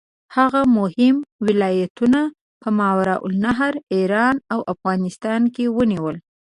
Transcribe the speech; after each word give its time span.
هغه 0.37 0.61
مهم 0.77 1.15
ولایتونه 1.45 2.19
په 2.61 2.69
ماوراالنهر، 2.79 3.73
ایران 3.95 4.35
او 4.53 4.59
افغانستان 4.73 5.41
کې 5.55 5.63
ونیول. 5.77 6.15